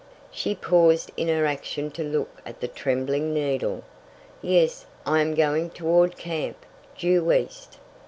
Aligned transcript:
She 0.31 0.55
paused 0.55 1.11
in 1.15 1.27
her 1.27 1.45
action 1.45 1.91
to 1.91 2.03
look 2.03 2.41
at 2.43 2.59
the 2.59 2.67
trembling 2.67 3.35
needle. 3.35 3.83
"Yes, 4.41 4.87
I 5.05 5.21
am 5.21 5.35
going 5.35 5.69
toward 5.69 6.17
camp 6.17 6.57
due 6.97 7.31
east." 7.31 7.77